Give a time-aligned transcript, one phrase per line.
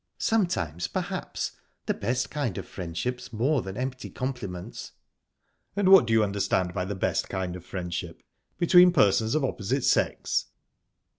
[0.17, 1.51] "Sometimes, perhaps.
[1.85, 4.93] The best kind of friendship's more than empty compliments."
[5.75, 8.23] "And what do you understand by the best kind of friendship
[8.57, 10.45] between persons of opposite sex?"